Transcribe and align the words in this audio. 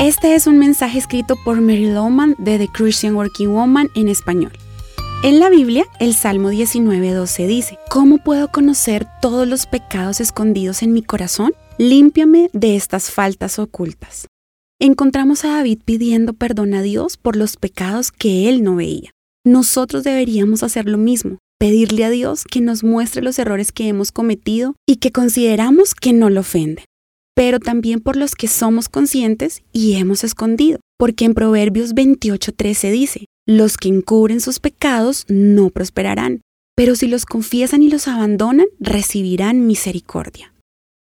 Este 0.00 0.36
es 0.36 0.46
un 0.46 0.58
mensaje 0.58 0.96
escrito 0.96 1.34
por 1.44 1.60
Mary 1.60 1.90
Lowman 1.90 2.36
de 2.38 2.56
The 2.56 2.68
Christian 2.68 3.16
Working 3.16 3.48
Woman 3.48 3.88
en 3.96 4.06
español. 4.06 4.52
En 5.24 5.40
la 5.40 5.50
Biblia, 5.50 5.86
el 5.98 6.14
Salmo 6.14 6.52
19:12 6.52 7.48
dice, 7.48 7.78
¿Cómo 7.90 8.18
puedo 8.18 8.46
conocer 8.46 9.08
todos 9.20 9.48
los 9.48 9.66
pecados 9.66 10.20
escondidos 10.20 10.84
en 10.84 10.92
mi 10.92 11.02
corazón? 11.02 11.52
Límpiame 11.78 12.48
de 12.52 12.76
estas 12.76 13.10
faltas 13.10 13.58
ocultas. 13.58 14.28
Encontramos 14.78 15.44
a 15.44 15.48
David 15.48 15.80
pidiendo 15.84 16.32
perdón 16.32 16.74
a 16.74 16.82
Dios 16.82 17.16
por 17.16 17.34
los 17.34 17.56
pecados 17.56 18.12
que 18.12 18.48
él 18.48 18.62
no 18.62 18.76
veía. 18.76 19.10
Nosotros 19.44 20.04
deberíamos 20.04 20.62
hacer 20.62 20.88
lo 20.88 20.98
mismo, 20.98 21.38
pedirle 21.58 22.04
a 22.04 22.10
Dios 22.10 22.44
que 22.44 22.60
nos 22.60 22.84
muestre 22.84 23.20
los 23.20 23.40
errores 23.40 23.72
que 23.72 23.88
hemos 23.88 24.12
cometido 24.12 24.76
y 24.86 24.98
que 24.98 25.10
consideramos 25.10 25.96
que 25.96 26.12
no 26.12 26.30
lo 26.30 26.42
ofenden, 26.42 26.84
pero 27.38 27.60
también 27.60 28.00
por 28.00 28.16
los 28.16 28.34
que 28.34 28.48
somos 28.48 28.88
conscientes 28.88 29.62
y 29.72 29.94
hemos 29.94 30.24
escondido, 30.24 30.80
porque 30.98 31.24
en 31.24 31.34
Proverbios 31.34 31.94
28:13 31.94 32.90
dice, 32.90 33.26
los 33.46 33.76
que 33.76 33.88
encubren 33.88 34.40
sus 34.40 34.58
pecados 34.58 35.24
no 35.28 35.70
prosperarán, 35.70 36.40
pero 36.74 36.96
si 36.96 37.06
los 37.06 37.26
confiesan 37.26 37.84
y 37.84 37.90
los 37.90 38.08
abandonan, 38.08 38.66
recibirán 38.80 39.68
misericordia. 39.68 40.52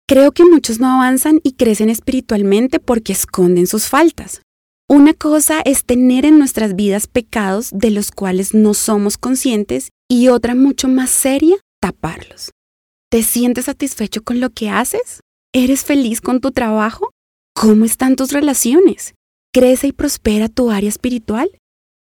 Creo 0.06 0.32
que 0.32 0.44
muchos 0.44 0.78
no 0.78 0.88
avanzan 0.88 1.40
y 1.42 1.52
crecen 1.52 1.88
espiritualmente 1.88 2.80
porque 2.80 3.14
esconden 3.14 3.66
sus 3.66 3.86
faltas. 3.86 4.42
Una 4.90 5.14
cosa 5.14 5.62
es 5.64 5.86
tener 5.86 6.26
en 6.26 6.38
nuestras 6.38 6.76
vidas 6.76 7.06
pecados 7.06 7.70
de 7.72 7.90
los 7.90 8.10
cuales 8.10 8.52
no 8.52 8.74
somos 8.74 9.16
conscientes 9.16 9.88
y 10.06 10.28
otra 10.28 10.54
mucho 10.54 10.86
más 10.88 11.08
seria, 11.08 11.56
taparlos. 11.80 12.50
¿Te 13.10 13.22
sientes 13.22 13.64
satisfecho 13.64 14.22
con 14.22 14.38
lo 14.38 14.50
que 14.50 14.68
haces? 14.68 15.20
¿Eres 15.58 15.84
feliz 15.84 16.20
con 16.20 16.42
tu 16.42 16.50
trabajo? 16.50 17.08
¿Cómo 17.54 17.86
están 17.86 18.14
tus 18.14 18.30
relaciones? 18.30 19.14
¿Crece 19.54 19.86
y 19.86 19.92
prospera 19.92 20.50
tu 20.50 20.70
área 20.70 20.90
espiritual? 20.90 21.48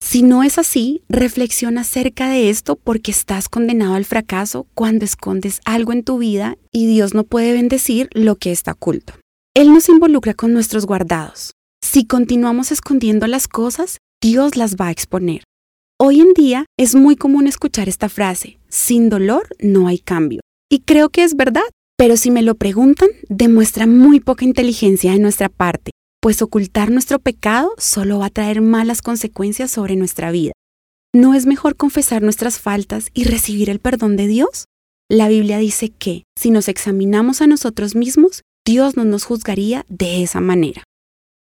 Si 0.04 0.24
no 0.24 0.44
es 0.44 0.58
así, 0.58 1.04
reflexiona 1.08 1.80
acerca 1.80 2.30
de 2.30 2.50
esto 2.50 2.76
porque 2.76 3.12
estás 3.12 3.48
condenado 3.48 3.94
al 3.94 4.04
fracaso 4.04 4.68
cuando 4.74 5.06
escondes 5.06 5.62
algo 5.64 5.94
en 5.94 6.04
tu 6.04 6.18
vida 6.18 6.58
y 6.74 6.86
Dios 6.88 7.14
no 7.14 7.24
puede 7.24 7.54
bendecir 7.54 8.10
lo 8.12 8.36
que 8.36 8.52
está 8.52 8.74
oculto. 8.74 9.14
Él 9.54 9.72
nos 9.72 9.88
involucra 9.88 10.34
con 10.34 10.52
nuestros 10.52 10.86
guardados. 10.86 11.54
Si 11.82 12.06
continuamos 12.06 12.74
escondiendo 12.74 13.26
las 13.26 13.48
cosas, 13.48 14.00
Dios 14.22 14.58
las 14.58 14.76
va 14.76 14.88
a 14.88 14.92
exponer. 14.92 15.46
Hoy 15.98 16.20
en 16.20 16.34
día 16.34 16.66
es 16.78 16.94
muy 16.94 17.16
común 17.16 17.48
escuchar 17.48 17.88
esta 17.88 18.10
frase, 18.10 18.60
sin 18.68 19.08
dolor 19.08 19.48
no 19.60 19.88
hay 19.88 20.00
cambio. 20.00 20.42
Y 20.70 20.80
creo 20.80 21.10
que 21.10 21.24
es 21.24 21.38
verdad, 21.38 21.64
pero 21.98 22.18
si 22.18 22.32
me 22.32 22.42
lo 22.42 22.56
preguntan, 22.56 23.10
demuestra 23.30 23.88
muy 23.88 24.20
poca 24.20 24.46
inteligencia 24.46 25.12
de 25.12 25.20
nuestra 25.20 25.50
parte, 25.50 25.92
pues 26.22 26.42
ocultar 26.42 26.92
nuestro 26.92 27.20
pecado 27.20 27.74
solo 27.78 28.20
va 28.20 28.28
a 28.28 28.30
traer 28.30 28.62
malas 28.62 29.02
consecuencias 29.02 29.72
sobre 29.72 29.96
nuestra 29.96 30.32
vida. 30.32 30.54
¿No 31.14 31.34
es 31.34 31.46
mejor 31.46 31.76
confesar 31.76 32.22
nuestras 32.22 32.60
faltas 32.60 33.10
y 33.14 33.24
recibir 33.24 33.70
el 33.70 33.80
perdón 33.80 34.18
de 34.18 34.28
Dios? 34.28 34.66
La 35.10 35.28
Biblia 35.28 35.58
dice 35.58 35.90
que, 35.90 36.24
si 36.38 36.52
nos 36.52 36.68
examinamos 36.68 37.42
a 37.42 37.48
nosotros 37.48 37.96
mismos, 37.96 38.42
Dios 38.66 38.98
no 38.98 39.06
nos 39.06 39.24
juzgaría 39.24 39.86
de 39.88 40.24
esa 40.24 40.42
manera. 40.42 40.84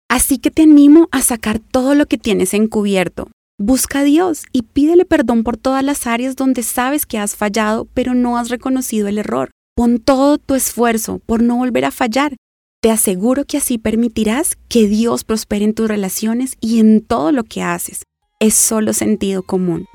Así 0.09 0.37
que 0.37 0.51
te 0.51 0.63
animo 0.63 1.07
a 1.11 1.21
sacar 1.21 1.59
todo 1.59 1.95
lo 1.95 2.05
que 2.05 2.17
tienes 2.17 2.53
encubierto, 2.53 3.29
Busca 3.59 3.99
a 3.99 4.03
Dios 4.03 4.43
y 4.51 4.63
pídele 4.63 5.05
perdón 5.05 5.43
por 5.43 5.57
todas 5.57 5.83
las 5.83 6.07
áreas 6.07 6.35
donde 6.35 6.63
sabes 6.63 7.05
que 7.05 7.19
has 7.19 7.35
fallado, 7.35 7.87
pero 7.93 8.15
no 8.15 8.37
has 8.37 8.49
reconocido 8.49 9.07
el 9.07 9.19
error. 9.19 9.51
Pon 9.75 9.97
todo 9.97 10.37
tu 10.37 10.53
esfuerzo 10.53 11.19
por 11.25 11.41
no 11.41 11.57
volver 11.57 11.85
a 11.85 11.91
fallar. 11.91 12.35
Te 12.79 12.91
aseguro 12.91 13.45
que 13.45 13.57
así 13.57 13.79
permitirás 13.79 14.55
que 14.69 14.87
Dios 14.87 15.23
prospere 15.23 15.65
en 15.65 15.73
tus 15.73 15.87
relaciones 15.87 16.57
y 16.61 16.79
en 16.79 17.01
todo 17.01 17.31
lo 17.31 17.43
que 17.43 17.63
haces. 17.63 18.03
Es 18.39 18.53
solo 18.53 18.93
sentido 18.93 19.41
común. 19.41 19.87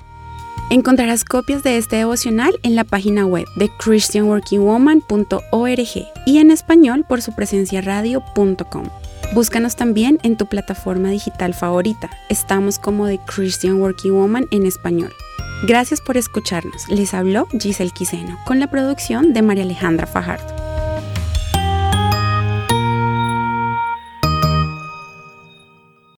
Encontrarás 0.70 1.24
copias 1.24 1.62
de 1.62 1.78
este 1.78 1.94
devocional 1.96 2.58
en 2.64 2.74
la 2.74 2.82
página 2.82 3.24
web 3.24 3.46
de 3.54 3.70
christianworkingwoman.org 3.78 6.06
y 6.26 6.38
en 6.38 6.50
español 6.50 7.04
por 7.08 7.22
su 7.22 7.32
presencia 7.36 7.80
radio.com. 7.80 8.88
Búscanos 9.32 9.76
también 9.76 10.18
en 10.24 10.36
tu 10.36 10.46
plataforma 10.46 11.10
digital 11.10 11.54
favorita. 11.54 12.10
Estamos 12.28 12.80
como 12.80 13.06
The 13.06 13.20
Christian 13.26 13.80
Working 13.80 14.12
Woman 14.12 14.46
en 14.50 14.66
español. 14.66 15.12
Gracias 15.62 16.00
por 16.00 16.16
escucharnos. 16.16 16.88
Les 16.88 17.14
habló 17.14 17.48
Giselle 17.58 17.90
Quiseno 17.90 18.38
con 18.46 18.60
la 18.60 18.70
producción 18.70 19.32
de 19.32 19.42
María 19.42 19.64
Alejandra 19.64 20.06
Fajardo. 20.06 20.57